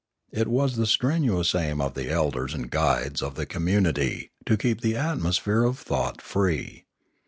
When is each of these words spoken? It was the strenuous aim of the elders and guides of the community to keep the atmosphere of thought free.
It 0.31 0.47
was 0.47 0.77
the 0.77 0.87
strenuous 0.87 1.53
aim 1.53 1.79
of 1.79 1.93
the 1.93 2.09
elders 2.09 2.55
and 2.55 2.71
guides 2.71 3.21
of 3.21 3.35
the 3.35 3.45
community 3.45 4.31
to 4.47 4.57
keep 4.57 4.81
the 4.81 4.95
atmosphere 4.95 5.63
of 5.63 5.77
thought 5.77 6.23
free. 6.23 6.85